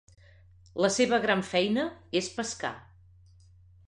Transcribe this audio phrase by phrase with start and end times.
[0.85, 1.83] La seva gran feina
[2.21, 2.73] és pescar.